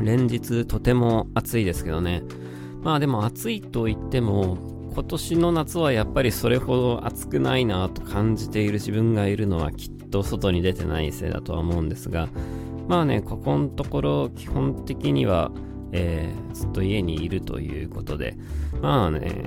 [0.00, 2.22] 連日とても暑いですけどね。
[2.82, 4.58] まあでも暑いと言っても、
[4.94, 12.28] 今年の夏はやっぱりそれほど暑くないなと感じている自分がいるのはきっと外に出てないせいだとは思うんですが、
[12.88, 15.52] まあね、ここのところ基本的には
[15.92, 18.36] えー、ずっと家にいるということで、
[18.80, 19.44] まあね、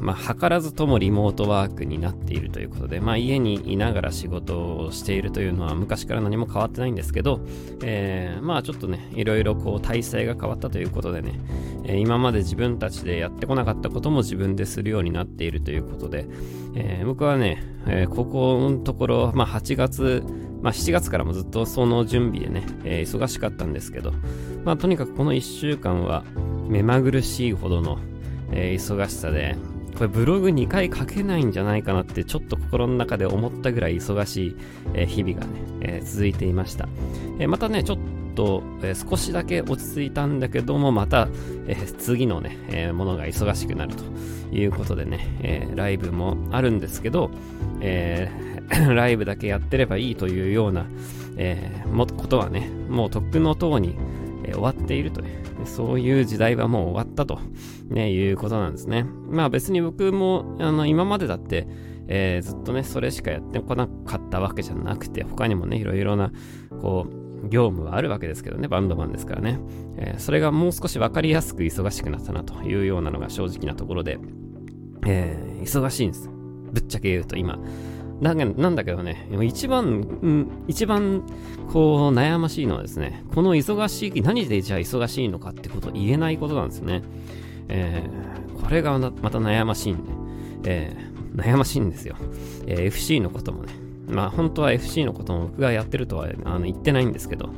[0.00, 7.40] まあ、図らずともリモートワークになっているということで、まあ、家にいながら仕事をしているというのは昔から何も変わってないんですけど、
[7.82, 11.38] えー、まあちょっとね、いろいろこう体制が変わったということでね、
[11.84, 16.26] え、今まで自分たちでやってこなかったことも自分でするようになっているということで、
[16.74, 20.22] えー、僕はね、えここのところ、まあ8月、
[20.62, 24.12] まあ7月からもずっとその準備でね、え忙しかったんですけど、
[24.64, 26.24] まあとにかくこの1週間は
[26.68, 27.98] 目まぐるしいほどの、
[28.52, 29.56] え忙しさで、
[29.96, 34.56] これブログ2回書けないんじゃないかなってちょっと心の中で思ったぐらい忙し
[34.96, 36.88] い、日々がね、え続いていました。
[37.38, 37.98] えまたね、ちょっ
[38.30, 41.28] と、え少しだけ落ち着いたんだけども、また、
[41.66, 44.04] え次のね、えものが忙しくなると
[44.54, 47.30] いうことでね、えライブもあるんですけど、
[47.80, 48.30] え
[48.70, 50.86] ライブだけやってればいいというような、
[51.36, 53.96] えもことはね、もうとっくの塔に、
[54.44, 55.26] え終わっているという、
[55.64, 57.38] そういう時代はもう終わったと、
[57.88, 59.04] ね、いうことなんですね。
[59.28, 61.66] まあ別に僕もあの今までだって、
[62.12, 66.32] え、ずっとね、それしかやってこなかったわけじゃなくて、他にもね、いろいろな、
[66.80, 69.58] こう、業務はあるわけですけどね、バンドマンですからね。
[69.96, 74.18] えー、それがもう少し分かりやすく忙しくなったなというようなのが正直なところで、
[75.06, 76.28] えー、忙しいんです。
[76.72, 77.58] ぶっちゃけ言うと今。
[78.22, 79.86] だなんだけどね、一番、
[80.22, 81.22] うん、一番、
[81.72, 87.02] こう、悩ましいのはですね、この忙しい、何でじゃあ忙しいのかってことを言えないことなんですよね。
[87.68, 90.04] えー、これがまた悩ましいん
[90.60, 92.16] で、えー、悩ましいんですよ。
[92.66, 93.79] えー、FC のこともね。
[94.10, 97.50] まあ、本当は FC のことも僕がやってるとはあの言ってないんですけど、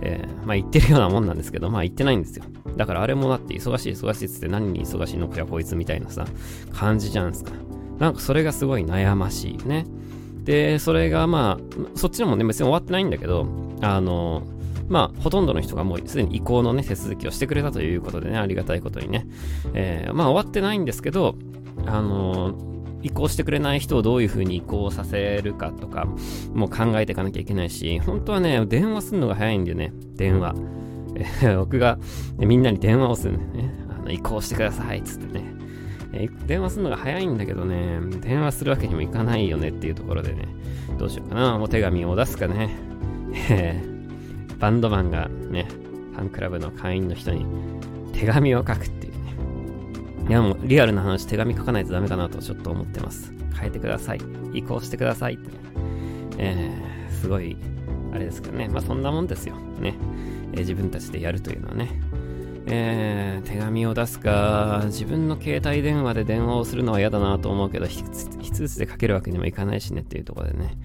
[0.00, 2.44] えー、まあ言ってるようなもんなんですけど、まあ言ってないんですよ。
[2.76, 6.26] だからあれもだって忙しい忙しいっつって何に忙しいのかやこいつみたいなさ、
[6.72, 7.52] 感じじゃんすか。
[7.98, 9.86] なんかそれがすごい悩ましいね。
[10.44, 13.46] で、それがまあ、そっちのもね、別に終わってないんだけど、
[13.80, 14.46] あの、
[14.88, 19.26] まあ、ほとんどの人がもうすでに移行のね、手続きをしてくれたということでね、ありがたいことにね。
[19.74, 21.34] えー、まあ、終わってないんですけど、
[21.84, 22.54] あの
[23.06, 26.06] 移行してくれない人をどういう風に移行させるかとか、
[26.52, 30.54] もう考えていかなきゃいけないし、本当はね、電話するのが早いんだよね、電話。
[31.56, 31.98] 僕が
[32.38, 33.74] みんなに電話をするんだよね。
[33.88, 35.56] あの移行してください、つってね。
[36.46, 40.48] 電話するのが早いんだけどね、電話するわけにもいかないよねっていうところでね、
[40.98, 42.70] どうしようかな、お手紙を出すかね、
[44.58, 45.68] バンドマンがね、
[46.14, 47.44] ファンクラブの会員の人に
[48.12, 48.90] 手紙を書くっ
[50.28, 50.32] い。
[50.32, 53.32] やもうリアルな話、手紙書かないとダメかなとちょっと思ってます。
[53.58, 54.20] 変えてください。
[54.52, 55.56] 移行してくださいってね。
[56.38, 57.56] えー、すごい、
[58.12, 58.68] あれですけどね。
[58.68, 59.56] まあそんなもんですよ。
[59.80, 59.94] ね。
[60.52, 62.00] えー、自分たちでやるというのはね。
[62.68, 70.76] えー、手紙を出すか、自分の携帯電話で電話をするのは嫌だなと思うけど、一つでかけるわけにもいかないしねっていうところでね。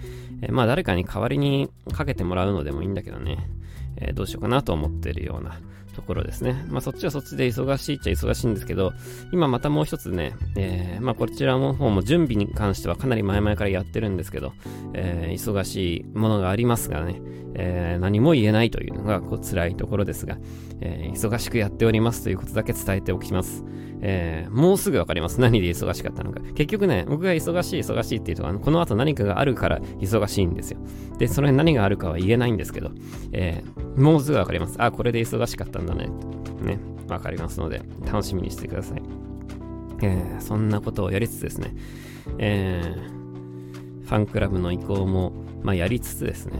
[0.43, 3.49] えー、まあ誰かに代わりにかけてもらうのでもいいんだけどね。
[3.97, 5.59] えー、どうしようかなと思ってるような
[5.91, 6.65] ところですね。
[6.69, 8.93] まあそっちはそっちで忙しいっちゃ忙しいんですけど、
[9.31, 14.53] 今またもう一つね、えー、まあこちらの方も準備に関してはかなり前々からやってるんですけど、
[14.93, 17.21] えー、忙しいものがありますがね、
[17.55, 20.37] えー、何も言えないというのがこう辛いところですが、
[20.81, 23.63] えー、忙しくやっておりますということだけ伝えておきます。
[24.01, 25.39] えー、もうすぐわかります。
[25.41, 26.41] 何で忙しかったのか。
[26.55, 30.79] 結局ね、僕が忙しい忙しいっていうと、あのこの後何かがあるから忙しいんですよ。
[31.17, 32.91] で、それ何があるかは言えないんですけど、
[33.31, 34.75] えー、もうすぐわかります。
[34.79, 36.09] あ、これで忙しかったんだね。
[36.63, 39.01] ね、わかりますので、楽しみにしてください。
[40.03, 41.73] えー、そんなことをやりつつですね、
[42.39, 45.31] えー、ファンクラブの移行も、
[45.61, 46.59] まあ、やりつつですね、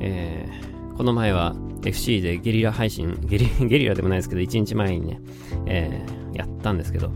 [0.00, 1.54] えー、この前は
[1.84, 5.20] FC でゲリラ配信、ゲリゲリラでもないですけど、1日前にね、
[5.66, 7.10] えー、やったんですけど、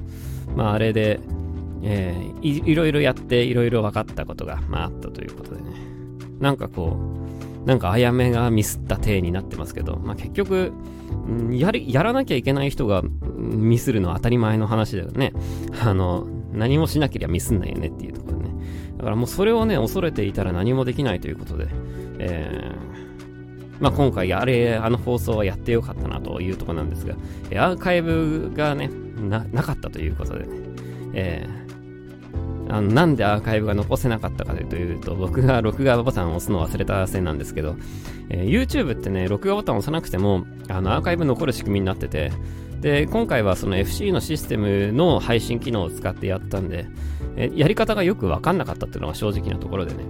[0.56, 1.20] まああれで、
[1.82, 5.70] えー、いいろいろやっていろいろ分かったことが、まあ、あったということでね。
[6.40, 6.96] なんかこ
[7.64, 10.72] う、なんかあやめがミスった体になってますけど、まあ結局、
[11.50, 13.02] やり、やらなきゃいけない人が
[13.36, 15.32] ミスるのは当たり前の話だよね。
[15.82, 18.54] あの、何もしなければミスんないよねっていうところでね。
[18.96, 21.68] だからもうそれをね、恐れていたら何もできないということで、
[22.18, 27.14] えー、まあ、今回あれ、あの放送はやってよかったなというところなんですが、
[27.62, 30.48] アーカイブがね、な、なかったということでね、
[31.14, 37.76] えー、あのなんでアーカイブが残せなかったかというと、僕が録画ボタンを押すの忘れたせいなんですけど、
[38.28, 42.32] えー、YouTube ってね、録画ボタンを押さなくても、あの、アーカイブ残る仕組みになってて、
[42.80, 46.86] で、今回はその FC のシステムの配信機能を使ってやったんで、
[47.36, 50.04] えやり方がよくわかんなかったっていうのが正直なところでね、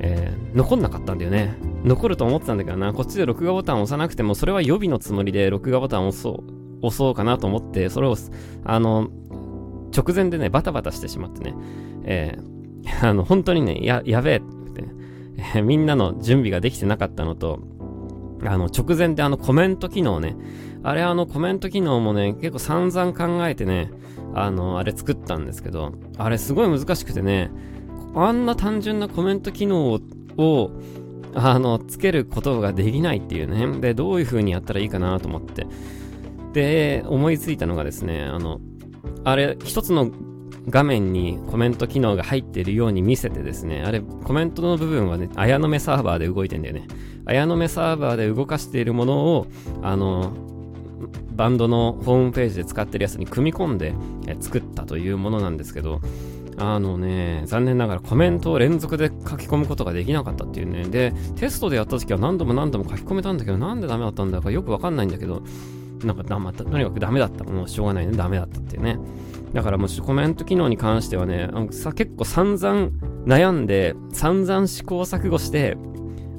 [0.00, 1.56] えー、残んなかったんだよね。
[1.84, 8.16] 残ると思ってたんだけどな、こっちで録画ボタンを押さなくても、それは予備のつもりで録画ボタンを押そう、押そうかなと思って、それを、
[8.64, 9.08] あの、
[9.96, 11.54] 直前でね、バタバタしてしまってね、
[12.04, 14.40] えー、 あの、本当にね、や、やべえっ
[14.72, 14.84] て、
[15.56, 17.60] えー、みんなの準備ができてなかったのと、
[18.44, 20.36] あの、直前であのコメント機能ね、
[20.82, 23.90] あれあのコメント機能もね、結構散々考えてね、
[24.34, 27.50] あの、あれ作ったんですけど、あれすごい難しくてね、
[28.14, 29.98] あんな単純なコメント機能
[30.36, 30.70] を、
[31.34, 33.80] あの、つけることができないっていうね。
[33.80, 35.66] で、どういう風にやったらいいかなと思って。
[36.54, 38.60] で、思いついたのがですね、あの、
[39.24, 40.10] あれ、一つの
[40.68, 46.86] 画面にコメント機能が入っているように見せてですね、あれ、コメントの部分はね、綾の目サーバーで動いてんだよね。
[47.26, 49.46] 綾の目サーバーで動かしているものを、
[49.82, 50.32] あの、
[51.32, 53.94] バンドのホームページで使ってるやつに組み込んで
[54.40, 56.00] 作ったというものなんですけど、
[56.56, 60.84] あのね、残念ながらコメントを連続で書き込むことができなかったっていうね。
[60.84, 65.42] で、テストでやった時は何度も何度も書き込めたんだけど、なんでダメだったんだかよくわかんないんだけど、
[66.04, 67.44] なんか、まとにかくダメだった。
[67.44, 68.16] もうしょうがないね。
[68.16, 68.98] ダメだったっていうね。
[69.52, 72.90] だからもうコメント機能に関してはね、さ結構散々
[73.26, 75.76] 悩んで、散々試行錯誤して、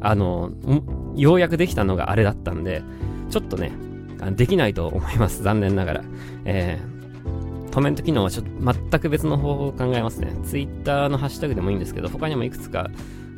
[0.01, 0.51] あの、
[1.15, 2.83] ようやくできたのがあれだったんで、
[3.29, 3.71] ちょっとね、
[4.31, 5.43] できないと思います。
[5.43, 6.03] 残念ながら。
[6.45, 6.95] えー
[7.75, 10.33] コメント機能はちょっと全く別の方法を考えますね。
[10.45, 12.89] Twitter のハッシュタグでもいいんですけど、他にもいくつか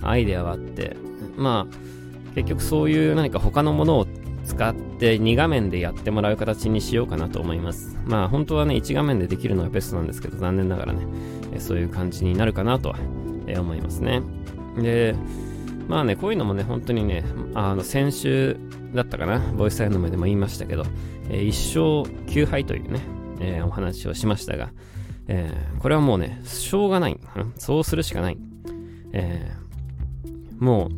[0.03, 0.95] アイデアはあって、
[1.35, 4.06] まあ、結局そういう何か他のものを
[4.47, 7.97] 使って2画面でやってもらう形にしようかなと思います。
[8.05, 11.05] まあ本当はね、1画面でできるのがベストなんですけど、残念ながらね、
[11.59, 12.95] そういう感じになるかなとは、
[13.59, 14.21] 思いますね。
[14.77, 15.15] で、
[15.88, 17.23] まあね、こういうのもね、本当にね、
[17.53, 18.57] あの、先週
[18.94, 20.85] だったかな、ボイスサインの目でも言いましたけど、
[21.29, 23.01] えー、一生9敗というね、
[23.39, 24.71] えー、お話をしましたが、
[25.27, 27.19] えー、これはもうね、しょうがない。
[27.57, 28.38] そうするしかない。
[29.13, 30.89] えー、も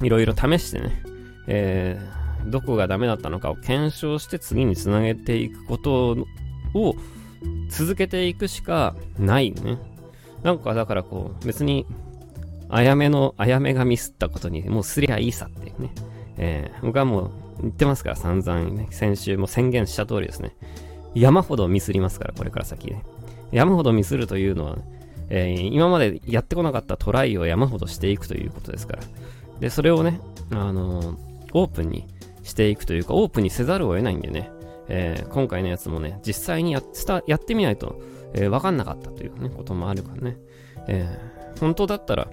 [0.00, 1.02] う、いろいろ試してね、
[1.46, 6.16] えー、どこがダメだったのかを検証して次につなげていくこと
[6.74, 6.94] を
[7.68, 9.78] 続けていくしかないね。
[10.42, 11.86] なんかだからこう、別に、
[12.68, 15.92] あやめの、あやめがミスったことにもうすりゃいいさっていうね。
[16.38, 17.30] えー、僕はもう
[17.62, 20.56] 言ってますから、散々ね、先週も宣言した通りですね。
[21.14, 23.04] 山ほどミスりますから、これから先ね。
[23.52, 24.78] 山ほどミスるというのは、
[25.28, 29.02] えー、今までやってこなかったトライを山ほどしていくということですから。
[29.60, 31.16] で、それをね、あのー、
[31.52, 32.08] オープンに
[32.42, 34.50] していくというか、オープンにせざるを得ないんでね、
[34.88, 38.00] えー、今回のやつもね、実際にやったやってみないと、
[38.34, 40.36] えー、分かんなかったという、ね、こともあるからね。
[40.88, 42.28] えー、本当だったら、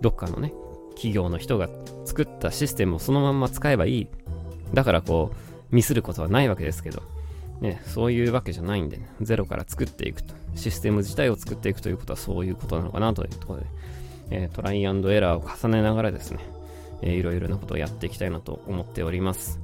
[0.00, 0.52] どっかのね、
[0.94, 1.68] 企業の人が
[2.04, 4.08] 作ったシステムをそのまんま使えばいい。
[4.74, 7.02] だからこう、ミスることはないわけですけど、
[7.60, 13.66] ね、そういうわけじゃないんで、ね、ゼロから作っていくと、システム自体を作っていくということはそういうことなのかなというところで、
[14.30, 16.40] えー、トライアンドエラーを重ねながらですね、
[17.02, 19.60] えー、いろいろなことをやっていきたいなと思っております。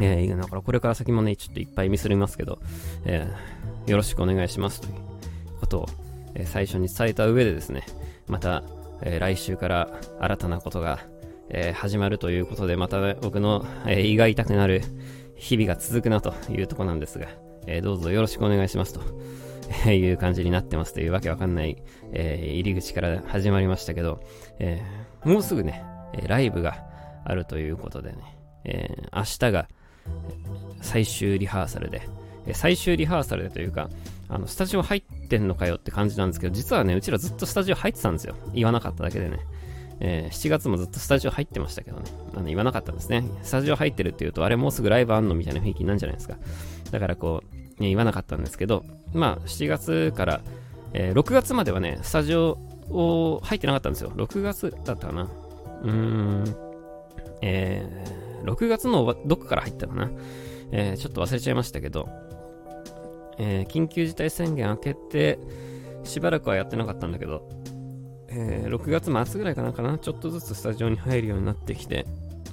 [0.00, 2.60] えー、だからこれから先もね、ちょっといっぱいミスりますけど、
[3.04, 4.92] えー、よろしくお願いしますという
[5.60, 5.86] ことを、
[6.34, 7.84] えー、最初に伝えた上でですね、
[8.26, 8.62] また、
[9.02, 9.90] え、来週から
[10.20, 11.00] 新たなことが、
[11.50, 14.82] え、始まるということで、また、僕の、え、胃が痛くなる、
[15.36, 17.28] 日々が続くなというとこなんですが、
[17.66, 21.76] えー、どうぞよろしくお願いしますという感じになってますというわけわかんない、
[22.12, 24.20] え、入り口から始まりましたけど、
[24.58, 24.82] え、
[25.24, 26.84] もうすぐね、えライブが
[27.24, 28.18] あるということでね、
[28.64, 29.68] え明日が
[30.80, 32.02] 最終リハーサルで、
[32.46, 33.88] え最終リハーサルでというか、
[34.28, 38.34] あの、スタジオ入ってんのかよって感じなんですけど、実はね、うちらずっとスタジオ入ってたんですよ。
[38.52, 39.38] 言わなかっただけでね。
[40.00, 42.04] えー、7月もずっとスタジオ入ってましたけどね。
[42.34, 43.24] あの言わなかったんですね。
[43.42, 46.36] スタジオ入ってるっていうと、あれもうすぐライブあんのみたいな雰囲気なんじゃないですか。
[46.90, 50.40] だからこう、ね、言わなかったんですけど、まあ、7月から、
[50.92, 52.58] えー、6月まではね、スタジオ
[52.90, 54.10] を入ってなかったんですよ。
[54.10, 55.28] 6月だったかな。
[55.82, 56.44] うーん、
[57.42, 60.10] えー、6月のどっかから入ったかな？
[60.70, 62.08] えー、ちょっと忘れちゃいましたけど、
[63.38, 65.38] えー、緊急事態宣言明けて、
[66.04, 67.48] しばらくはやってなかったんだけど、
[68.28, 72.06] えー、6月末ぐらいかなかな、ちょっとずつスタジオに入るようになってきて、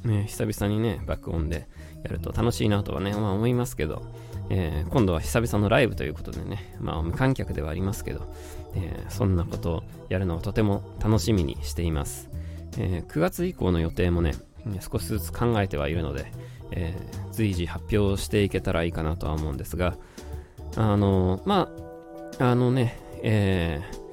[0.03, 1.67] ね、久々にね、爆音で
[2.03, 4.03] やると楽しいなとはね、まあ思いますけど、
[4.49, 8.31] えー、今度は久々のライブということでね、まあ無観客ではありますけど、
[8.75, 12.29] えー、そんなことをやるのをとても楽しみにしています。
[12.77, 14.33] えー、9月以降の予定もね、
[14.79, 16.31] 少しずつ考えてはいるので、
[16.71, 16.95] え
[17.31, 19.97] 随時発表していけたらいいかなとは思うんですが、
[20.75, 21.69] あのま
[22.39, 24.05] あ、あのね、えー、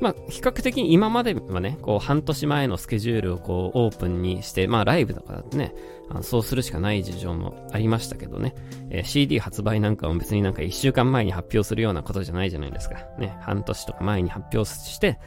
[0.00, 5.74] まあ、比較的今まではね、こう、半年前のスケジュールをこう、オープンにして、まあ、ライブとかだとね、
[6.10, 8.54] あのそうするしかない事情もありましたけどね、
[8.90, 12.96] えー、CD 発売なんかも別になんか1週間前に発表するようなことじゃないじゃないですか。
[13.18, 15.18] ね、半年とか前に発表して、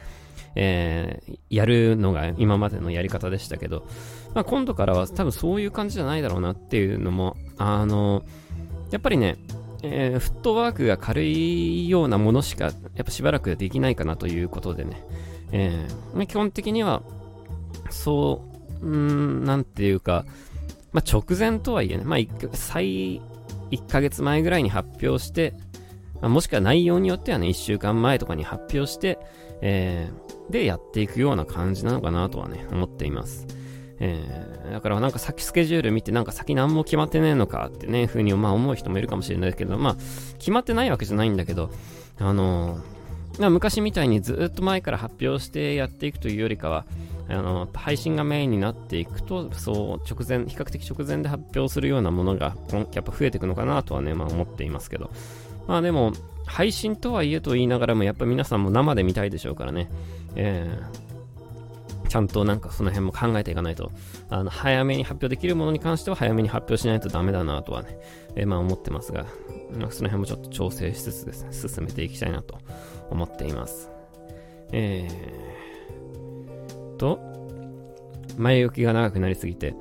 [0.60, 3.86] えー、やるのが今までのやり方でしたけど、
[4.34, 8.24] まあ、今度からは多分そういう感じじゃないだろうなっていうのも、あの、
[8.90, 9.36] やっぱりね、
[9.84, 12.72] えー、フットワークが軽いようなものしか、や
[13.02, 15.04] っぱしばらくできないかなということでね、
[15.52, 17.02] えー、基本的には、
[17.90, 18.42] そ
[18.82, 20.24] う、うん、なんていうか、
[20.90, 22.18] まあ、直前とはいえね、まあ、
[22.52, 23.20] 最、
[23.70, 25.54] 1ヶ月前ぐらいに発表して、
[26.20, 29.20] まあ、もしくは内容によってはね、1週間前とかに発表して、
[29.60, 33.46] えー、で、やっていくような感じなのかなとはね、思っています。
[34.00, 39.96] えー、だからなんか先スケジュール見てなんか先何も決まってねえのかってね、ふうにまあ思う人もいるかもしれないけど、まあ、
[40.38, 41.70] 決まってないわけじゃないんだけど、
[42.18, 46.86] あのー、昔みたいにずっと前から発表してやっていくというよりかは、
[47.30, 52.56] あの配信がメインになっていくと、そう直前、比較的直前で発表するようなものが
[52.92, 55.10] やっぱ増えていくのかなとはね、まあ思っていますけど。
[55.66, 56.12] まあでも、
[56.48, 59.90] 配信とはいえと言いながらも、やっぱ皆さんも生で見たいでしょうからね。
[60.34, 63.92] えー、ちゃんとなんかその辺も考えていかないと、
[64.30, 67.98] あの、早めに発表できるものに関しては早めに発表しないとダメだなとはね、
[68.34, 69.26] えー、まあ思ってますが、
[69.78, 72.58] まあ、その辺もちょっと調整しつつですね、進めていきたいなと
[73.10, 73.90] 思っています。
[74.72, 77.20] えーと、
[78.36, 79.74] 前置きが長くなりすぎて、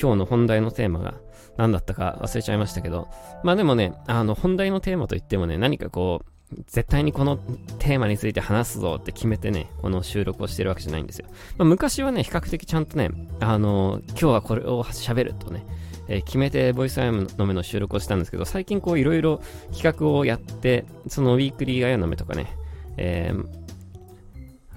[0.00, 1.14] 今日の本題のテーマが
[1.56, 3.08] 何だったか忘れちゃいましたけど、
[3.42, 6.34] まあでもね、あの、本題のテーマといってもね、何かこう、
[6.66, 7.36] 絶対にこの
[7.78, 11.26] テーマについて話すぞって決めてね、この収録をしてるわけじゃないんですよ。
[11.56, 15.64] まあ、昔はね、比較的ちゃんとね、あの、今日はこれを喋るとね、
[16.08, 19.40] えー、決めてボイスアイムの目の収録をしたんですけど、最近こういろいろ
[19.72, 22.56] 企画をやって、そのウィークリーアヤの目とかね、
[22.96, 23.46] えー、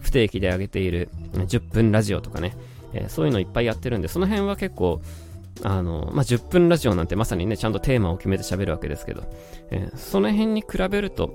[0.01, 2.55] 不定期で上げている10分ラジオとかね、
[2.93, 5.01] え、そういうのいっぱいやってるんで、その辺は結構、
[5.63, 9.23] あの、まあ、10分ラジオなんてまさにね、ちゃんとテーマを決めて喋るわけですけど、
[9.71, 11.33] えー、その辺に比べると、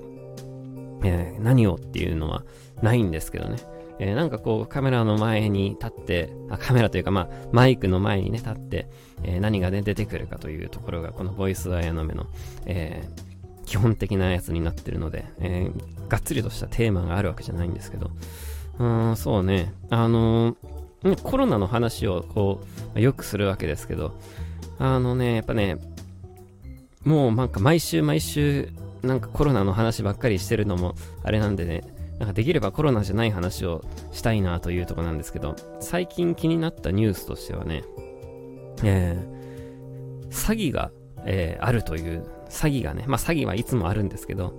[1.03, 2.43] えー、何をっていうのは
[2.81, 3.57] ないんですけどね。
[3.99, 8.87] えー、なんかこうカメラの前に立って、あカメラというかまあマイクの前にね立って、
[9.23, 12.25] えー、何がね出てくるかというところがこのボイスアヤの目の、
[12.65, 18.09] えー、基本的なやつになってるので、えー、がっつりとしたテーマがあるわけじゃないんですけど、
[18.79, 20.82] うん、そうね、あのー
[21.21, 22.61] コロナの話をこ
[22.95, 24.17] う、よくするわけですけど、
[24.79, 25.77] あのね、やっぱね、
[27.03, 28.69] もうなんか毎週毎週、
[29.01, 31.83] なんかコロナの話ばっかりしてるのもあれなんでね、
[32.19, 33.83] なんかできればコロナじゃない話を
[34.13, 37.83] したいなというとこなんですけど、最近気になったニュースとしてはね、
[38.83, 40.91] えー、詐欺が、
[41.25, 44.57] えー、あるという、詐欺がね、まあ詐欺はいつもあるんですけど、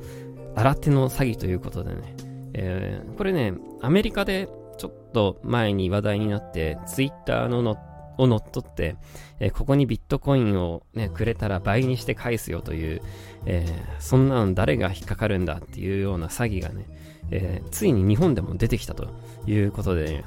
[0.57, 2.17] 新手の詐欺ということでね、
[2.53, 7.76] えー、これね、アメリカでちょっと前に話題になって、ツイッターのの
[8.16, 8.97] を乗っ取って、
[9.40, 13.02] えー、ここにビットコインをね、くれたら倍にして返すよという、
[13.47, 16.87] えー、そんなの誰が引っかかるんだっていうような詐欺がね、
[17.31, 19.09] えー、ついに日本でも出てきたと
[19.47, 20.25] いうことで、ね、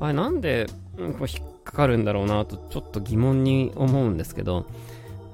[0.00, 0.66] あれなんで、
[0.98, 4.66] うん、こう引っかかるんだろうなとちょっと疑問に思うんですけど、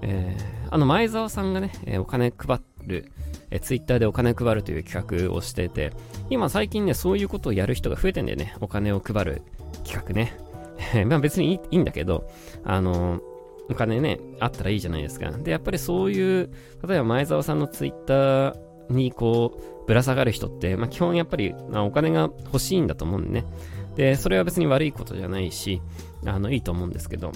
[0.03, 0.37] え、
[0.71, 3.11] あの前澤さんがね、え、お金配ってる、
[3.51, 5.93] えー、ツイッターでお金配るという企画をしてて、
[6.31, 8.57] 今最近ね、そういうことをやる人が増えてんだよね。
[8.61, 9.43] お金を配る
[9.85, 10.37] 企画ね。
[11.07, 12.29] まあ別にいいんだけど、
[12.65, 13.21] あの、
[13.69, 15.31] お金ね、あったらいいじゃないですか。
[15.31, 16.51] で、やっぱりそういう、
[16.87, 18.57] 例えば前澤さんのツイッター
[18.91, 23.47] にこう、ぶら下がる人って、まあ基本やっぱり、まあ、お金が欲しいんだと思うんでね。
[23.97, 25.81] で、それは別に悪いことじゃないし、
[26.25, 27.33] あの、いいと思うんですけど、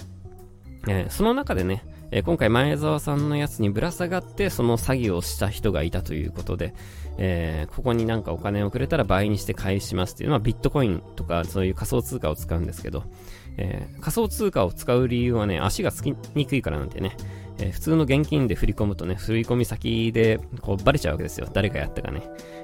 [0.87, 6.73] えー、その中でね、えー、今回前澤さんのやつにぶら下がってその詐欺をした人がいたということで、
[7.17, 13.03] えー、ここになんかお金をくれたら倍にして返しますっていうのはビットコインとかそういう仮想通貨を使うんですけど、
[13.57, 17.15] えー、仮想通貨を使う理由はね、足がつきにくいからなんてね、
[17.59, 21.47] えー、普通の現金で振り込むとね、振り込み先でこうバレちゃうわけですよ。
[21.51, 22.23] 誰がやったかね。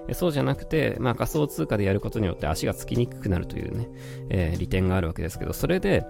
[0.10, 3.90] えそうじゃなくて、まあ仮想通貨でやることによって足がつきにくくなるというね、
[4.30, 6.06] え利点があるわけですけど、それで、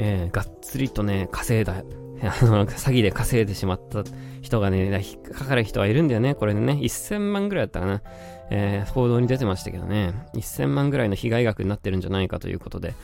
[0.00, 1.74] えがっつりとね、稼いだ
[2.22, 4.04] あの、詐欺で稼いでしまった
[4.40, 6.34] 人がね、引っかかる人はいるんだよね。
[6.34, 8.02] これでね、1000万ぐらいだったかな。
[8.50, 12.94] えー、報道に出てましたけどね、1000万ぐらいの被害額になってるんじゃないかということで。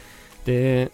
[0.46, 0.90] で、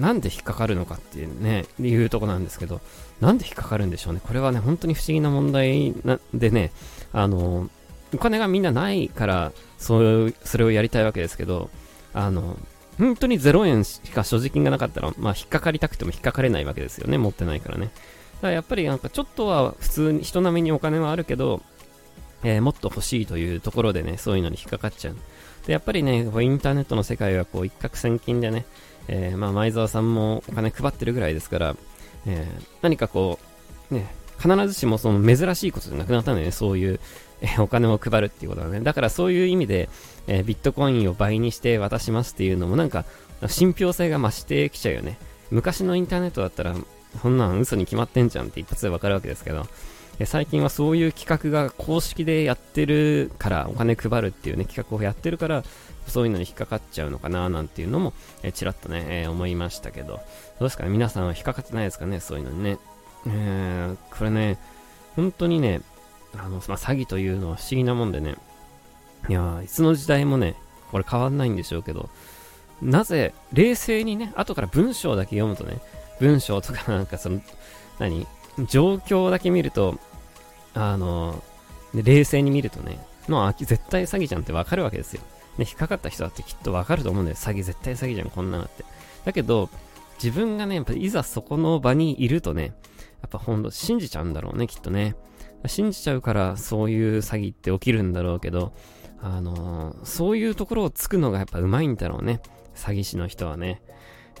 [0.00, 2.80] なんで引っかかるのかっていうね、いうとこなんですけど、
[3.20, 4.20] なんで引っかかるんでしょうね。
[4.22, 6.70] これはね、本当に不思議な問題なでね、
[7.12, 7.70] あの、
[8.14, 11.70] お金がみんなないから、そう、それをやりたいわけですけど、
[12.14, 12.56] あの、
[12.98, 17.16] 本当に0円しか所持金がなかったら、まあ、引っかかりたくても引っかかれないわけですよね。
[17.16, 17.86] 持ってないからね。
[17.86, 21.62] だからやっぱりなんかちょっとは普通に人並みにお金はあるけど、
[22.42, 25.16] えー、もっと欲しいというところでね、そういうのに引っかかっちゃう。
[25.66, 28.64] で、やっぱりね、インターネットの世界はこう一攫千金でね、
[29.08, 31.76] えー、まあ前澤さんもお金配ってるぐらいですから、
[32.26, 33.38] えー、何かこ
[33.90, 34.06] う、ね、
[34.40, 37.00] 必ずしもその珍しいことじゃなくなったんだよね、そういう、
[37.40, 38.80] えお金を配るっていうことだね。
[38.80, 39.88] だからそういう意味で、
[40.28, 43.04] えビットコインを倍にして渡しますっていうのもなんか、
[43.48, 45.18] 信憑性が増してきちゃうよね。
[45.50, 46.76] 昔のインターネットだったら、
[47.20, 49.66] そんなん嘘に決まってんじゃんって一発でわかるわけですけど、
[50.18, 55.64] え最近はそういう企画が公式でやってるから、お金配るっていうね、企画をやってるから、
[56.06, 60.20] そういうのに引っかかっちゃうのかななんていうのも、えちらっとね、えー、思いましたけど、ど
[60.60, 60.90] うですかね？
[60.90, 62.20] 皆さんは引っかかってないですかね？
[62.20, 62.78] そういうのにね。
[63.26, 64.58] えー、これね、
[65.16, 65.80] 本当にね、
[66.36, 68.34] あの、まあ、詐欺というのは不思議なもんでね、
[69.28, 70.54] いやいつの時代もね、
[70.90, 72.08] これ変わんないんでしょうけど、
[72.80, 75.80] なぜ、冷静にね、後から文章だけ読むとね、
[76.20, 77.40] 文章とかなんかその、
[77.98, 78.26] 何？
[78.68, 79.98] 状況だけ見ると、
[80.74, 81.42] あの、
[81.94, 82.98] 冷静に見るとね、
[83.28, 85.22] まあ、絶対詐欺じゃんってわかるわけですよ。
[85.58, 87.36] ね、引っかかった人だってきっとわかると思うんだよ。
[87.36, 88.84] 詐欺、絶対詐欺じゃん、こんなのって。
[89.24, 89.68] だけど、
[90.22, 92.72] 自分がね、やっぱいざそこの場にいるとね、
[93.22, 95.14] やっぱほんと信じちゃうんだろうね、きっとね。
[95.66, 98.72] 信じちゃうからそういう詐欺って起きるんだろうけど、
[99.20, 102.40] あのー、そういうところをつくのがやっぱうまいんだろうね。
[102.74, 103.82] 詐欺師の人はね。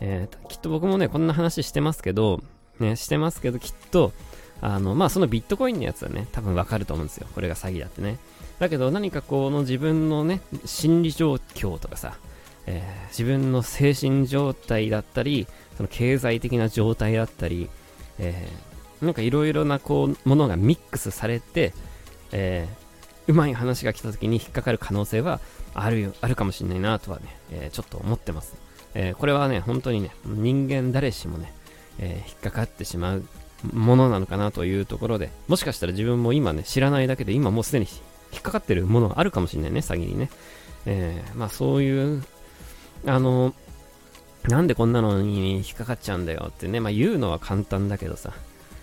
[0.00, 2.40] えー、きっと僕もね、こんな話してますけど、
[2.78, 4.12] ね、してますけど、きっと、
[4.60, 7.26] あの、まあ、そのビットコインのやつはね、多分わかると思うんですよ。
[7.34, 8.18] これが詐欺だってね。
[8.58, 12.18] だけど何かこの自分のね、心理状況とかさ、
[12.66, 17.68] えー、自分の精神状態だったり、その経済的な状態だったり、
[18.18, 21.72] えー、なんかいろいろなこう、ものがミックスされて、
[22.32, 22.68] え、
[23.28, 25.40] うまい話が来た時に引っかかる可能性は
[25.74, 28.56] あるよ、あるかもしれないなとはね、えー、ちょっと思ってます。
[28.94, 31.52] えー、これはね、本当にね、人間誰しもね、
[31.98, 33.24] えー、引っかかってしまう
[33.72, 37.86] ものなのかなというところで、もしかしたら自分も今ね、知らないだけで今もうすでに
[38.32, 40.30] 引っかかってるものがあるかもしれないね、詐欺にね。
[40.86, 42.24] え、まあそういう、
[43.06, 43.54] あの、
[44.44, 48.32] なんでこんなのに引っかかっちゃうんだよってね、まあ言うのは簡単だけどさ、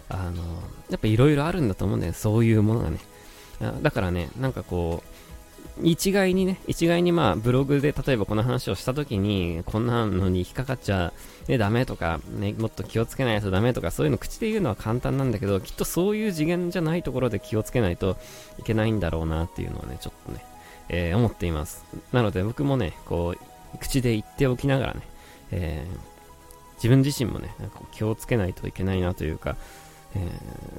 [0.09, 0.43] あの、
[0.89, 2.99] やっぱいろいろあるんだと思うんだよ、そういうものがね。
[3.81, 5.15] だからね、なんかこう、
[5.83, 11.11] 一概にね、一概にまあブログで例えばこの話をした時に、こんなのに引っかかっちゃ、
[11.47, 18.17] ね、ダメとか、ね、もっと気をつけないとダメとか、そういうの口で言うのは簡単なんだけど、きっとそういう次元じゃないところで気をつけないと
[18.59, 20.45] いけないんだろうなっていうのはね、ちょっとね、
[20.87, 21.83] えー、思っています。
[22.13, 25.01] なので僕もね、こう、口で言っておきながらね、
[25.51, 29.57] えー、自分自身もね、なんか気をつけないといけないなというか、
[30.15, 30.19] え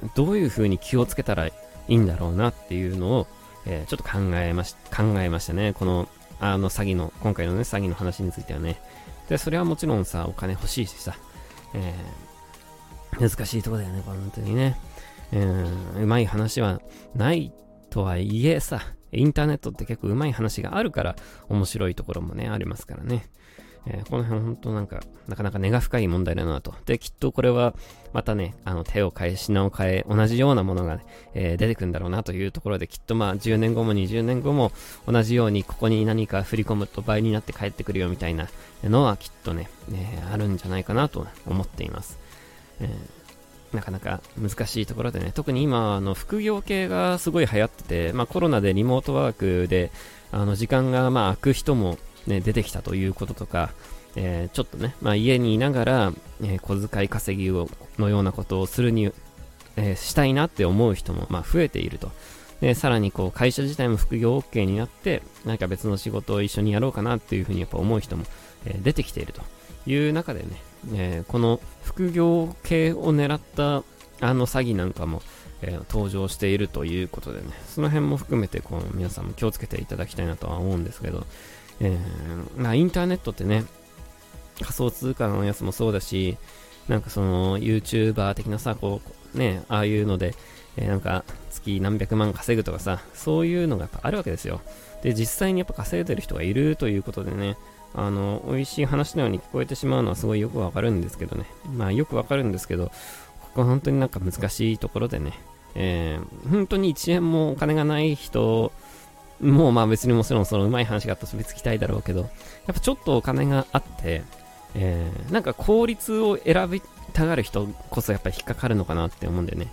[0.05, 1.49] ー、どういう風に気をつけたら
[1.87, 3.27] いいんだろうなっていうのを、
[3.65, 5.73] えー、ちょっと考えまし、考えましたね。
[5.73, 6.07] この、
[6.39, 8.81] あの詐欺の、今回のね、詐欺の話についてはね。
[9.29, 11.15] で、それはもちろんさ、お金欲しいしさ、
[11.73, 14.79] えー、難しいとこだよね、本当にね。
[15.33, 16.79] うん、うまい話は
[17.15, 17.51] ない
[17.89, 21.15] とはいえさ、インターネットって結構うまい話があるから
[21.49, 23.25] 面白いところもね、ありますからね。
[23.89, 26.73] えー、この辺本当なんか、なかなか根が深い問題だなと。
[26.85, 27.73] で、きっとこれは、
[28.13, 34.71] またね、あの、手を変え、品を変え、同じようなものがね、えー、出てくるんだろうなというところで、きっとまあ、10年後も20年後も、
[35.07, 38.47] 同じように、ここに何か振り込むと倍になって帰ってくるよみたいな
[38.83, 42.19] のは、きっとね、えー、あるんじゃないかなと思っています。
[42.79, 42.89] え
[43.73, 49.91] なかなか難しいところでね、特に今、あの、副業系がすごい流行ってて、まあコロナでリモートワークで、
[50.31, 51.97] あの、時間がまあ空く人も
[52.27, 53.71] ね、出てきたということとか、
[54.15, 59.11] えー、ちょっとね、まあ、家にいながら、えー、小遣い稼ぎをのようなことをするに、
[59.75, 62.11] えー、したいなって思う人も、まあ、増えていると。
[62.61, 68.25] で、さらにこう、会社自体も副業 OK になって、何か別の仕事を一緒にやろうかなっていうふうにやっぱ思う人も、
[68.65, 69.41] え出てきていると
[69.85, 70.47] いう中でね、
[70.95, 73.83] えこの副業系を狙った
[74.19, 75.21] あの詐欺なんかも、
[75.61, 81.27] え登場しているということでね、その辺も含めてこう皆さんも気をつけていただきたいなとは思うんですけど、
[81.79, 83.65] えー、まあ、インターネットってね、
[84.61, 86.37] 仮想通貨のやつもそうだし、
[86.87, 89.01] なんかその YouTuber 的なさ、こ
[89.35, 90.35] う、ね、ああいうので、
[90.77, 94.61] えー、なんか月何百万稼ぐとかさ、そういうのがやっぱあるわけですよ。
[95.03, 97.57] で、実際にやっぱ稼いでる人がいるということでね、
[97.93, 101.45] あの、美味しい話のように聞こえてしまうのはすごいよくわかるんですけどね。
[101.75, 102.87] まあよくわかるんですけど、
[103.41, 105.33] ここは本当になんか難しいところでね、
[105.75, 108.71] えー、本当に1円もお金がない人
[109.41, 112.29] もうまあ別にもちろんそのうまい話があったら別きたいだろうけど、やっ
[112.67, 114.23] ぱちょっとお金があって、
[114.75, 116.81] えー、なんか効率を選び
[117.13, 119.67] たがる人こそやっぱ引っかかるのかなって思うんだよね。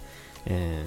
[0.47, 0.85] え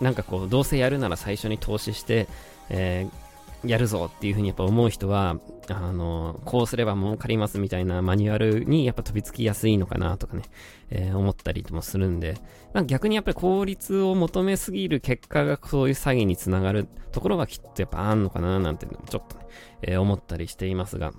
[0.00, 2.28] ー、なんかこう、どうせやるなら最初に投資して、
[2.68, 3.29] えー、
[3.64, 5.36] やるぞっていうふうにやっぱ思う人は、
[5.68, 10.42] あの、こうすれば儲かりますみたいなマニュアルにやっぱ飛びつきやすいのかなとかね、
[10.90, 12.36] えー、思ったりもするんで、
[12.72, 19.44] まあ、逆にやっぱり効率を求めすぎる結果がそういう詐欺につながるところがきっとやっぱあんのかななんてちょっとね、
[19.82, 21.18] えー、思ったりしていますが、こ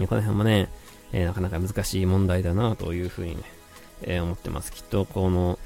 [0.00, 0.68] の辺もね、
[1.12, 3.42] えー、なかなか難しい問題だなというふうにね、
[4.02, 4.72] え思ってます。
[4.72, 5.58] きっとこの、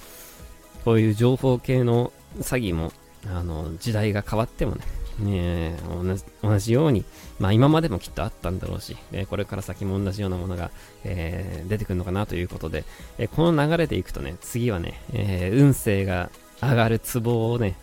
[0.84, 2.92] こういう情報系の詐欺も、
[3.26, 4.84] あの、時代が変わってもね、
[5.18, 7.04] ね同じ同じように、
[7.38, 10.70] まあ今までもきっとあったんだろうし、えー、これから先も同じようなものが、
[11.04, 12.84] えー、出てくるのかなということで、
[13.18, 17.76] えー、この流れでいくとね、次はね、え運勢が上がるツボをね、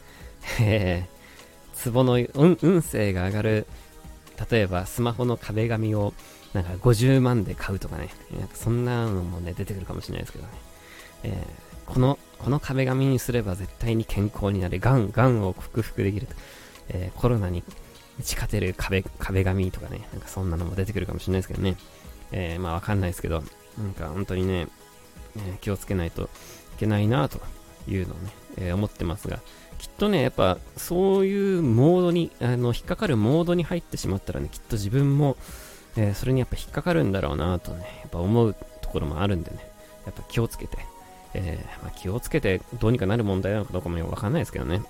[0.62, 1.08] え
[1.74, 3.68] ツボの、運勢が上がる、
[4.50, 6.14] 例えばスマホの壁紙を
[6.54, 10.52] なんか50万で買うとかね、なんかそんなのもね、出てくるかもしれないですけどね。
[11.24, 11.48] え
[11.86, 14.80] この、この壁紙にすれば絶対に健康になる。
[14.80, 16.36] がん、がんを克服できると。
[16.90, 17.64] えー、コロナに
[18.20, 21.76] 打ち勝てる壁、壁紙とかね、なんかそんなのも出てくるかもしれないですけどね。
[22.32, 23.44] えー、まあわかんないですけど、
[23.78, 24.68] なんか本当にね、
[25.38, 26.28] え、気をつけないとい
[26.80, 27.40] けないなと
[27.88, 29.40] いうのをね、え、思ってますが、
[29.78, 35.38] きっとね、やっぱそういうモードに、あの、引っかかるモードに入ってしまったらね、きっと自分も、
[35.98, 39.58] え、それにやっぱ引っかかるんだろうなとね、やっぱ思うところもあるんでね、
[40.06, 40.78] やっぱ気をつけて、
[41.34, 44.82] えー、まあ、気をつけてどうにかなる問題なのかどうかもわかんないですけどね、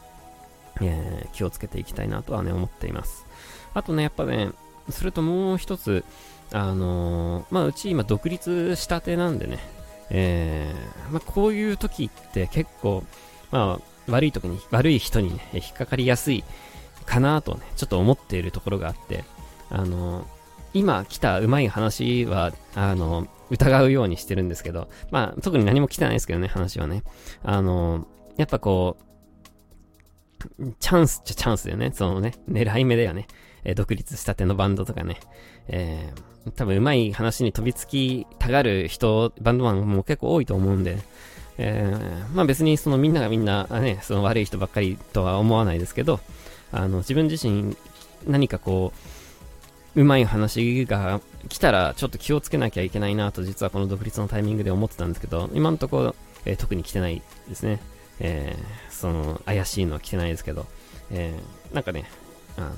[0.81, 3.25] えー、気をつけていきたいなとはね、思っています。
[3.73, 4.51] あとね、やっぱね、
[4.89, 6.03] それともう一つ、
[6.51, 9.59] あのー、まあ、うち今独立したてなんでね、
[10.09, 13.03] えー、まあ、こういう時って結構、
[13.51, 16.43] まあ、悪い時に、悪い人にね、引っかかりやすい
[17.05, 19.23] かなとね、ちょっと思っているところがあって、
[19.69, 20.25] あのー、
[20.73, 27.03] 今来たうまい話は、あの、疑うようにしてるんですけど、まあ、特に何も来てないですけどね、話はね。
[27.43, 28.07] あの
[28.37, 29.04] やっぱこう、
[30.79, 31.91] チャンスっちゃチャンスだよね。
[31.93, 33.27] そのね、狙い目だよね。
[33.63, 35.19] えー、独立したてのバンドとかね。
[35.67, 40.97] えー、多分上手い話に飛びつきたがる人、バンドマンも結構多いと思うんで、
[41.57, 46.19] えー、まあ別にそのみんながみんな、ね、その悪い人ばっかりとは思わないですけど、
[46.71, 47.75] あの、自分自身
[48.27, 48.93] 何かこ
[49.95, 57.79] う、うまい話が来たらちょっと気をつけなきゃいけないなと実はこの独立のタイミングで思ってたんですけど、今のところ、えー、特に来てないですね。
[58.19, 60.65] えー、その、怪しいのは来てないですけど、
[61.11, 62.09] えー、なんかね、
[62.57, 62.71] あの、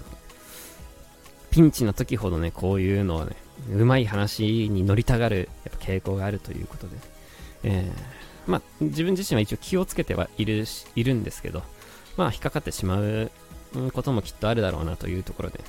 [1.52, 3.36] ピンチの時ほどね、こういうのはね、
[3.72, 6.98] うまい話に乗りたがる、やっぱ傾向があるということで、
[7.64, 11.64] えー、まあ、自分自身は一応気をつけてはいるし、いるんですけど、
[12.16, 13.32] まあ、引っかかってしまう
[13.94, 15.60] こともきっとあるだろうなというところで、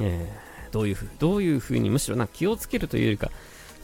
[0.00, 3.30] えー、どういうふう、どういうふうに、むしろな気をつけるというよりか、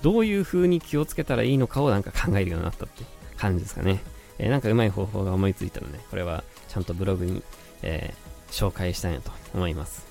[0.03, 3.05] どういうふうに気をつけたらいいのかをなんか考えるようになったって
[3.37, 4.01] 感じですかね。
[4.39, 7.43] えー、なんかうまい方法が思いついたので、これはちゃんとブログに、
[7.83, 10.07] えー、紹介したいなと思います。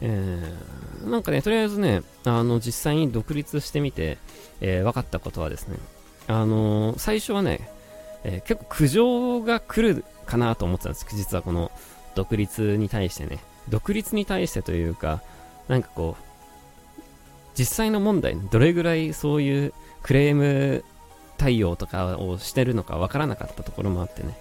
[0.00, 4.18] えー、なんかね、とりあえずね、あの、実際に独立してみて、
[4.60, 5.76] えー、分かったことはですね、
[6.26, 7.70] あのー、最初はね、
[8.24, 11.06] え結構苦情が来るかなと思ってたんです。
[11.14, 11.70] 実はこの
[12.14, 13.38] 独立に対してね。
[13.68, 15.22] 独立に対してというか、
[15.68, 17.02] なんかこう、
[17.54, 20.84] 実際の問題、どれぐらいそういうクレーム
[21.36, 24.36] 対応とかをしてるのかわからなかったところもあってね、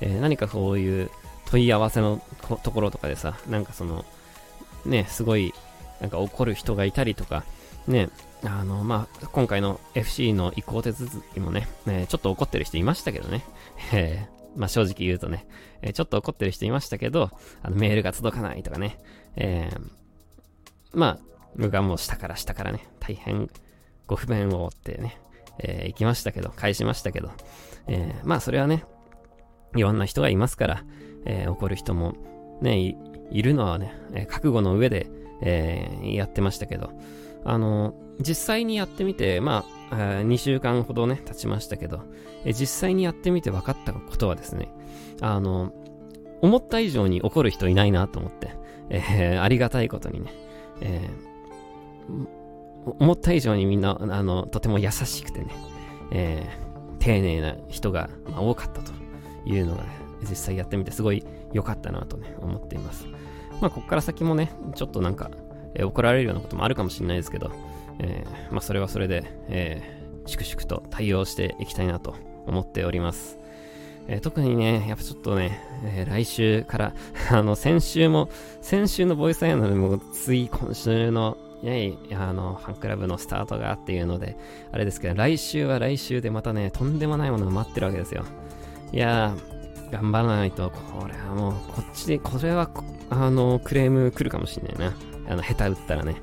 [0.00, 1.10] えー、何かそういう
[1.46, 2.22] 問い合わせの
[2.62, 4.04] ところとかでさ、なんかその、
[4.84, 5.52] ね、すごい、
[6.00, 7.44] なんか怒る人がいたりとか、
[7.86, 8.08] ね、
[8.44, 13.44] あの、まあ、今回の FC の移行手続きもね、ねちょっと怒ってる人いましたけどね、
[13.92, 15.46] えー、まあ、正直言うとね、
[15.82, 17.30] えー、ちょっと怒ってる人いましたけど、
[17.62, 18.98] あのメールが届かないとかね、
[19.36, 19.80] えー、
[20.92, 21.18] まあ、
[21.56, 23.48] 僕はもう下から下からね、大変
[24.06, 25.18] ご不便を負ってね、
[25.58, 27.30] えー、行きましたけど、返しましたけど、
[27.86, 28.84] えー、まあそれはね、
[29.76, 30.84] いろんな人がいますから、
[31.26, 32.14] えー、怒る人も
[32.60, 32.96] ね、い
[33.30, 35.08] いるのはね、え覚悟の上で、
[35.40, 36.92] えやってましたけど、
[37.44, 42.02] あの実際にやってみて、まあ、2週間ほどね、経ちましたけど、
[42.44, 44.68] え実際にやってみて分かったことはですね、
[45.20, 45.72] あの、
[46.42, 48.50] 思った以上に怒る人いないなと思って、
[48.90, 50.32] えー、ありがたいことにね、
[50.80, 51.34] えー
[52.86, 55.46] 思った以上にみんな、あの、とても優しくてね、
[56.10, 58.92] えー、丁寧な人が、まあ、多かったと
[59.46, 59.84] いうのが、
[60.28, 63.06] 実際やってみてすごい良かったなとね、思っています。
[63.60, 65.30] まあ、こっから先もね、ちょっとなんか、
[65.74, 67.50] えー、怒られるようなこともあるかもしれないですけど、
[67.98, 72.16] えー、まあ、それはそれで、えー、粛々と対応していきたいなと
[72.46, 73.38] 思っております。
[74.06, 76.94] えー、特にね、やっぱちょっとね、えー、来週から、
[77.30, 78.28] あの、先週も、
[78.60, 84.36] 先週のボイスアイアンでも、つい今週のね、あの、ファンクラブのスタートがっていうので、
[84.70, 88.24] あれですけど、来週は来週でまたね、とんでもないものが待ってるわけですよ。
[88.92, 92.70] いやー、頑張らないと、これはもう、こっちで、これは、
[93.10, 94.94] あの、クレーム来るかもしれないな。
[95.28, 96.16] あの、下手打ったらね。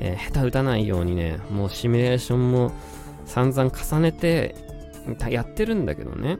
[0.00, 2.72] えー、下手打たないようにね、もうシミュレーションも
[3.24, 4.56] 散々重ねて、
[5.28, 6.38] やってるんだけどね。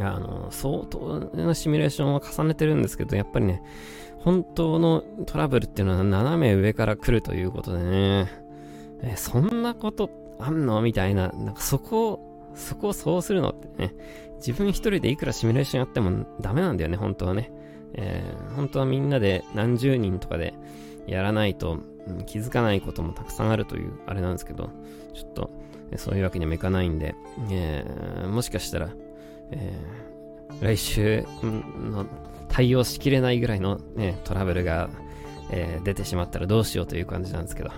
[0.00, 3.62] あの、相当なシミュレーションを重ねてるんですけど、やっぱりね、
[4.20, 8.28] 本当のトラブルっていうのは斜め上から来るということでね、
[9.02, 13.94] えそんなことあんのみたいな、なんかそこを、そこをそうするのってね、
[14.36, 17.50] 自分一人でいくらシミュレーションやってもダメなんだよね、本当はね。
[17.94, 20.54] えー、本当はみんなで何十人とかで
[21.06, 24.70] やらないと、うん、気づかないこともたくさんあるというあれなんですけど、
[25.14, 25.50] ちょっと、
[25.96, 27.14] そういうわけにもいかないんで、
[27.50, 28.90] えー、もしかしたら、
[29.52, 32.04] えー、来週の
[32.48, 34.88] 対応しきれないぐらいの、ね、トラブルが、
[35.50, 37.70] えー、出てしまったらどうしようという感じなんですけど、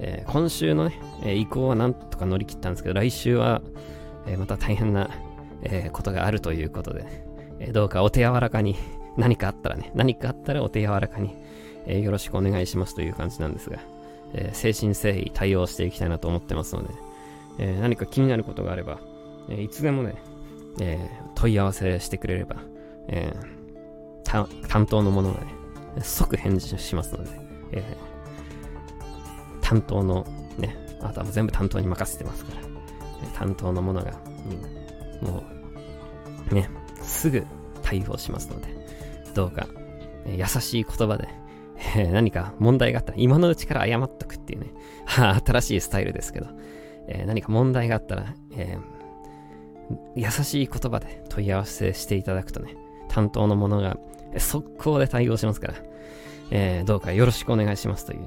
[0.00, 3.62] えー、今週のね、え移行はなんとか乗り切ったんですけど、来週は、
[4.26, 5.10] えまた大変な、
[5.62, 7.06] えことがあるということで、
[7.60, 8.76] えどうかお手柔らかに、
[9.16, 11.34] 何かあったらね、何かあったらお手柔らかに、
[11.86, 13.78] えよろしくお願いしますという感じなんですが、
[14.34, 16.92] え誠心誠意対応していきたいなと思ってますので、
[17.58, 18.98] え何か気になることがあれば、
[19.48, 20.14] えいつでもね、
[20.80, 20.98] え
[21.34, 22.56] 問い合わせしてくれれば、
[23.08, 23.32] え
[24.24, 25.54] 担当の者がね、
[26.02, 27.30] 即返事しますので、
[27.72, 30.26] えー、担当の
[30.58, 34.12] ね、あとは全部担当に任せてますから、担当の者が、
[35.22, 35.44] うん、も
[36.50, 36.68] う、ね、
[37.02, 37.46] すぐ
[37.82, 38.68] 対応しますので、
[39.34, 39.66] どうか、
[40.24, 41.28] えー、優しい言葉で、
[41.96, 44.72] えー、何か問題があったら今のうちから謝っとくっていうね、
[45.06, 46.46] 新しいスタイルですけど、
[47.06, 48.78] え、何か問題があったら、え
[50.16, 52.74] 優しい言葉で問い合わせしていただくとね、
[53.14, 53.96] 担当の者が
[54.36, 55.74] 速攻で対応しますから、
[56.50, 58.18] えー、どうかよろしくお願いしますという、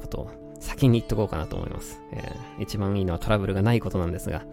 [0.00, 2.00] ことを先に言っとこうかなと思います。
[2.12, 4.44] えー、一番いいのはトラブルがないことなんですが、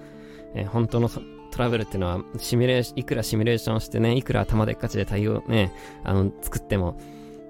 [0.56, 1.22] えー、本当のト
[1.60, 5.72] ラブルっていうのは、シミュレーション、いくらシミュレーションしてね、いくら頭でっかちで対応ね、
[6.04, 6.98] あの、作っても、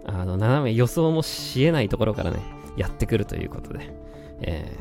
[0.06, 2.40] あの、斜め予想もしえないところからね、
[2.76, 3.94] やってくるということで、
[4.42, 4.78] え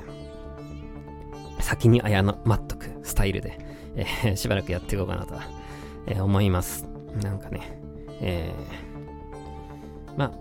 [1.59, 3.59] ー、先に謝っとくスタイルで、
[3.95, 5.35] えー、しばらくやっていこうかなと、
[6.07, 6.96] えー、思います。
[7.23, 7.81] なんかね、
[8.21, 10.33] えー、まあ、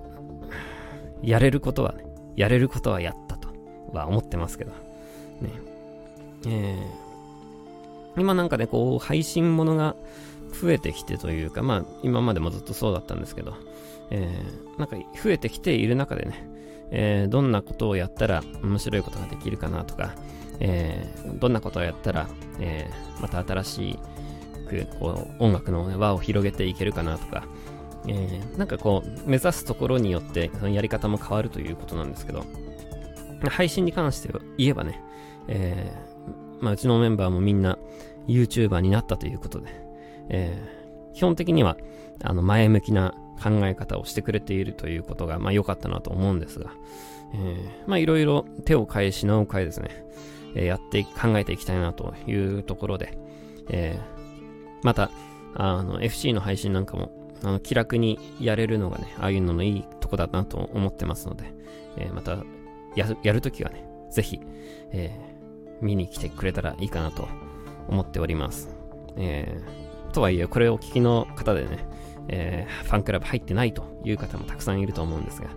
[1.22, 3.50] やれることはね、やれることはやったと
[3.92, 5.50] は思ってますけど、ね。
[6.48, 9.96] えー、今なんかね、こう、配信ものが
[10.62, 13.54] 増えてきてというか、まあ、今までもずっとそうだったんですけど、
[14.12, 16.48] えー、なんか増えてきている中でね、
[16.92, 20.16] えー、どんなことをやったら面白いことができるかなとか、
[20.60, 22.28] えー、どんなことをやったら、
[22.60, 24.00] え、また新しい
[24.66, 27.46] くこう音楽の輪を広げていけるかなとか、
[28.08, 32.44] えー、なんかこう、目指すところによって、そのやり方も変わるということなんですけど、
[33.50, 35.02] 配信に関して言えばね、
[35.48, 37.78] えー、まあ、うちのメンバーもみんな
[38.28, 39.68] YouTuber になったということで、
[40.30, 41.78] えー、基本的には、
[42.24, 46.72] あの、前向きな考え方をしてくれているということが、まあ、良かったなと思うんですが、
[47.34, 49.90] えー、まあ、いろいろ手を変え、品を変えですね、
[50.56, 53.18] えー、やって考えていきたいなというところで、
[53.70, 54.15] えー、
[54.86, 55.10] また、
[55.56, 57.10] あの、FC の配信なんかも
[57.44, 61.52] あの気楽にやれるのがね、ああいうののいいとこだなと思ってますので、
[61.98, 62.44] えー、また
[62.96, 64.40] ややるときはね、ぜひ、
[64.92, 67.28] えー、見に来てくれたらいいかなと
[67.88, 68.70] 思っております。
[69.18, 71.80] えー、とはいえ、これをお聞きの方でね、
[72.28, 75.50] えー、ファンクラブ入ってないという方もたくさんいると思うんですが、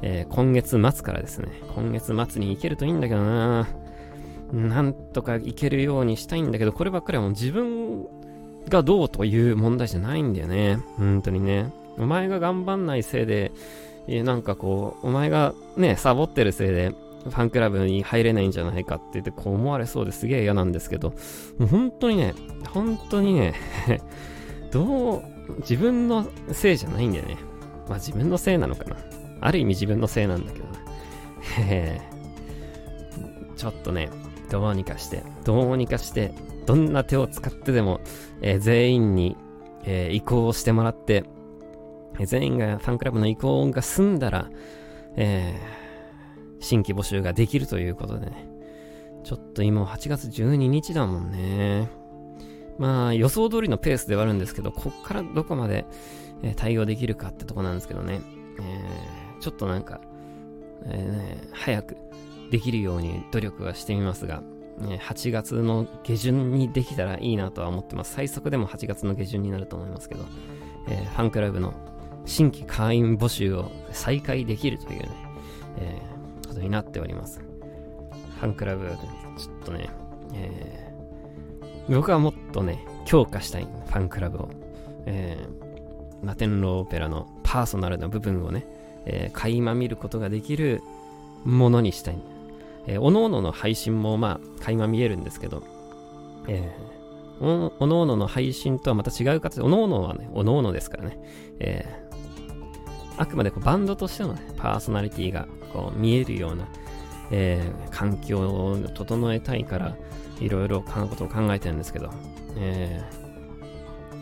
[0.00, 3.68] えー、今月末からですね、今月末に行けるといいんだけどな
[4.52, 8.08] なんとか行けるようにしたいんだけど、こればっかりはもう自分
[8.68, 10.78] がどうという問題じゃないんだよね。
[10.96, 11.72] 本当にね。
[11.98, 13.52] お前が頑張んないせいで、
[14.24, 16.94] なんかこう、お前がね、サボってるせいで、
[17.24, 21.10] ファンクラブに入れないんじゃないかって言ってこう思われそうですげえ嫌なんですけど、
[21.58, 22.34] もう本当にね、
[22.70, 23.54] 本当にね
[24.72, 25.22] どう、
[25.60, 27.36] 自分のせいじゃないんだよね。
[27.88, 28.96] まあ自分のせいなのかな。
[29.42, 30.64] ある意味自分のせいなんだけど
[31.66, 32.08] ね。
[33.56, 34.08] ちょっとね、
[34.50, 36.32] どうにかして、どうにかして、
[36.66, 38.00] どんな手を使ってでも、
[38.42, 39.36] えー、全員に、
[39.84, 41.24] えー、移行をしてもらって、
[42.18, 44.50] えー、全員がファンクラブの移行が済んだら、
[45.16, 45.54] え、
[46.58, 48.46] 新規募集ができるということでね。
[49.22, 51.88] ちょっと今8月12日だもんね。
[52.78, 55.84] まあ予想通りのペースではあるんですけど、こっからどこまで、
[56.42, 58.20] え、対応できるかってとこなんですけどね。
[58.60, 60.00] え、ちょっとなんか、
[60.84, 61.96] えー、早く
[62.50, 64.42] できるように努力はしてみますが、
[64.80, 68.14] 8月の下旬にできたらいいなとは思ってます。
[68.14, 70.24] 最速でも8月の下旬になると思いますけど、
[70.88, 71.74] えー、ファンクラブの
[72.24, 75.08] 新規会員募集を再開できるというね、
[75.78, 77.40] えー、ことになっております。
[77.40, 79.90] ファンクラブ、ちょっとね、
[80.34, 84.48] えー、僕はもっとね、強化したい、ファンクラブを。
[85.06, 88.66] えー、ラテンローオペラのパーソナルな部分をね、
[89.06, 90.82] えー、垣間見ることができる
[91.44, 92.18] ものにしたい。
[92.86, 95.62] えー、おのおのの配信もまあ、垣間見えるんですけど、
[96.48, 101.18] えー、おのおのの配信とはまた違う形で、おのおのはね、おのおのですからね、
[101.58, 106.68] えー、あくまでこうバンドとしての、ね、パーソナリティがこう見えるような、
[107.30, 109.96] えー、環境を整えたいから、
[110.40, 112.10] いろいろことを考えてるんですけど、
[112.56, 113.02] え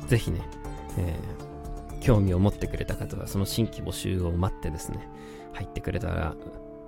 [0.02, 0.40] ー、ぜひね、
[0.98, 5.08] えー、興味を持ってくれた方はその新規募集を待ってですね、
[5.52, 6.34] 入ってくれたら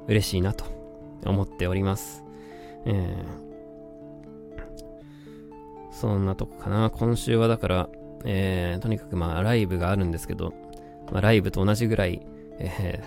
[0.09, 0.80] 嬉しいなと
[1.27, 2.25] 思っております。
[2.87, 3.25] えー、
[5.93, 6.91] そんなとこかな。
[6.91, 7.89] 今週はだから、
[8.25, 10.53] えー、とにかくまあライブがあるんですけど、
[11.11, 12.21] まあ、ライブと同じぐらい、
[12.59, 13.03] え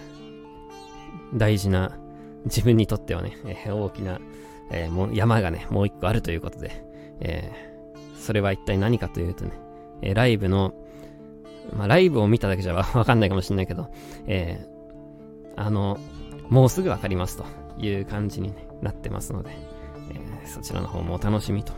[1.34, 1.98] ー、大事な
[2.46, 4.20] 自分にとってはね、えー、大きな、
[4.72, 6.72] えー、も山がね、もう一個あるということで、
[7.20, 9.52] えー、それは一体何かというとね、
[10.02, 10.74] えー、ライブの、
[11.76, 13.90] まあ、ライブを見ただけじゃわかんないかもしれないけど、
[14.28, 15.98] えー、あの、
[16.50, 17.46] もうすぐわかりますと
[17.78, 19.52] いう感じに、なってますので、
[20.12, 21.74] えー、そちらの方もお楽しみと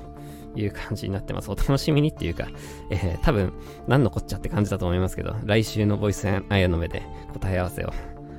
[0.55, 1.51] いう感じになってます。
[1.51, 2.47] お楽しみにっていうか、
[2.89, 3.53] えー、多分、
[3.87, 7.03] 何のこっちゃって感じだと思いますけど、来週のボイスアイアの目で
[7.33, 7.93] 答え合わせを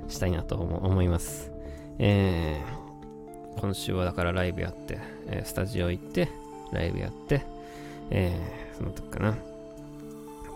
[0.09, 1.53] したいなと思います。
[1.99, 6.29] えー、今週はだからライブやって、え、スタジオ行って、
[6.73, 7.43] ライブやって、
[8.11, 9.37] えー、その時かな。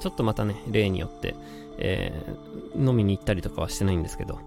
[0.00, 1.36] ちょっとまたね、例によって、
[1.78, 4.38] えー、飲みに行ったりとかはしてないんですけど、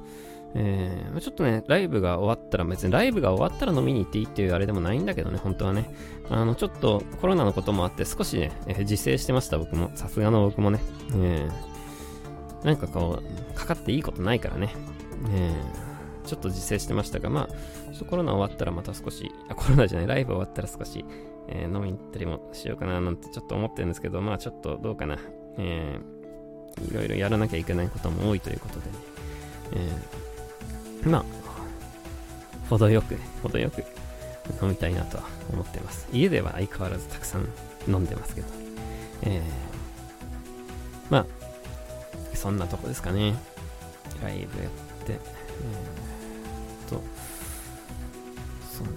[0.56, 5.94] えー、ちょっとね、ライブが終わったら、別にライブが終わったら飲みに行っていいっていうあれでもないんだけどね、本当はね。
[6.30, 9.92] あの、ちょっとコロナのこともあって少しね、えー、自制してました、僕も。
[9.96, 10.80] さすがの僕もね。
[11.16, 14.76] えー、なんかこう、かかっていいことないからね。
[15.32, 15.94] えー
[16.26, 21.06] ちょっと自制してましたが、まあ、ちょっとコロナ終わったらまた少し、あ、コロナじゃない、ライブ終わったら少し、
[21.50, 25.18] えー、飲みに行ったりもしようかななんてちょっと思ってるんですけど、まあちょっとどうかな。
[25.58, 28.92] えー、いろいろやらなきゃいけないことも多いということでね。
[29.74, 30.33] えー、
[31.06, 31.26] まあ、
[32.70, 33.84] 程よく、程よく
[34.62, 36.08] 飲みたいなとは思ってます。
[36.12, 37.48] 家では相変わらずたくさん
[37.88, 38.48] 飲んでますけど。
[39.24, 39.42] えー、
[41.10, 41.26] まあ、
[42.36, 43.36] そんなとこですかね。
[44.22, 44.72] ライブやっ
[45.06, 47.02] て、えーと、
[48.72, 48.94] そうね、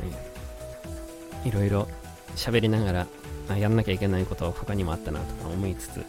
[1.45, 1.89] いろいろ
[2.35, 3.07] 喋りながら、
[3.49, 6.05] あ、やんなきゃいけないこと他にもあったなとか思いつつ、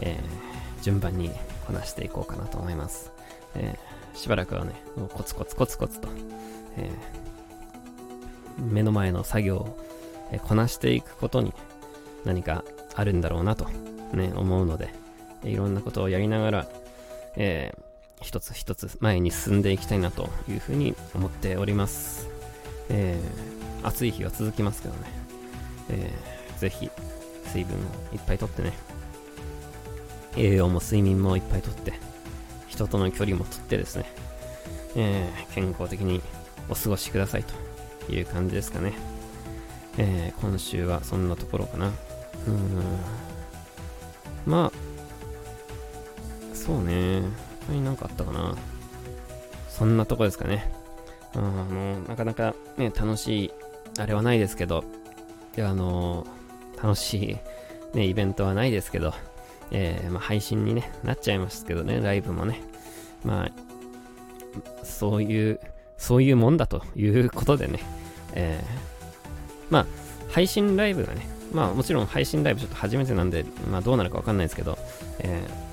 [0.00, 1.30] えー、順番に
[1.66, 3.10] こなしていこうかなと思います。
[3.54, 6.08] えー、しばらくはね、もうコツコツコツコツと、
[6.76, 9.78] えー、目の前の作業を、
[10.44, 11.52] こなしていくことに
[12.24, 13.66] 何かあるんだろうなと、
[14.12, 14.94] ね、思うので、
[15.44, 16.66] いろんなことをやりながら、
[17.36, 22.28] えー、一つ一つ前に進んでいきたいなというふうに思っております。
[22.88, 25.00] えー、暑い日は続きますけどね、
[25.90, 26.90] えー、ぜひ
[27.46, 27.80] 水分を
[28.14, 28.72] いっぱいとってね、
[30.36, 31.92] 栄養も睡眠もいっぱいとって、
[32.72, 34.06] 人との距離もとってですね、
[34.96, 36.22] えー、健康的に
[36.70, 37.44] お過ごしください
[38.06, 38.94] という感じですかね。
[39.98, 41.88] えー、今週はそんなところかな。
[41.88, 41.92] うん。
[44.46, 47.20] まあ、そうね。
[47.66, 48.56] 他になんかあったかな。
[49.68, 50.72] そんなとこですかね。
[51.34, 53.52] あの、なかなかね、楽しい、
[53.98, 54.82] あれはないですけど、
[55.54, 56.26] であの
[56.82, 57.38] 楽し
[57.94, 59.12] い、ね、イベントはないですけど、
[59.72, 62.60] えー、まあ、配信に、ね、なっちゃいますけどね、ライブもね。
[63.24, 65.60] まあ、そういう、
[65.96, 67.80] そういうもんだということでね、
[68.34, 69.86] えー、まあ、
[70.30, 74.78] 配信ライブがね、まあもちろん配信ライブちょっと初めてなんで、まあどうなるかわかんないですけど、
[75.18, 75.72] えー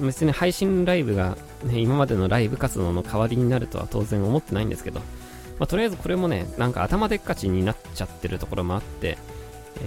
[0.00, 5.00] 別に配信ライブが、ね、今までのライブ活動の代わりになるとは当然思ってないんですけど、
[5.58, 9.18] まあ、とりあえずこれもね、なんか頭でっかちになっちゃってるところもあって、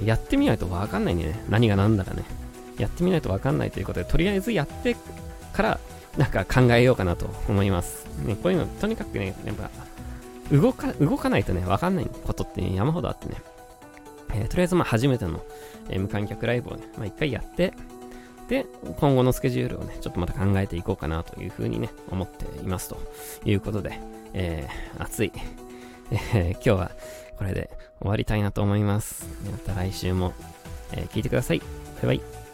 [0.06, 1.44] やってみないとわかんないんでね。
[1.50, 2.24] 何が何だかね。
[2.78, 4.96] やってみないとわかんないということで、とりあえずやって
[5.54, 5.80] から、
[6.18, 8.08] なんか考えようかなと思います。
[8.26, 9.70] ね、こういうの、とにかくね、やっぱ、
[10.52, 13.36] 動か、動かないとね、わかんないことって、ね、山ほどあってね。
[14.34, 15.44] えー、とりあえずまあ初めての、
[15.90, 17.74] えー、無観客ライブをね、まあ一回やって、
[18.50, 18.66] で、
[19.00, 22.98] 今後のスケジュールをね、ちょっとまた考えていこうかなというふうにね、思っていますと
[23.46, 24.00] いうことで、
[24.34, 25.32] えー、暑い、
[26.12, 26.92] えー、今日は
[27.38, 29.28] これで終わりたいなと思います。
[29.52, 30.34] また来週も、
[30.94, 31.60] えー、聞いてください。
[31.60, 32.47] バイバイ。